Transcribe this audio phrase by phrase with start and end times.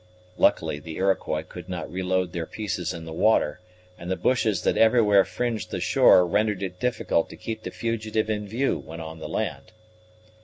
[0.35, 3.59] Luckily the Iroquois could not reload their pieces in the water,
[3.99, 8.27] and the bushes that everywhere fringed the shore rendered it difficult to keep the fugitive
[8.27, 9.73] in view when on the land.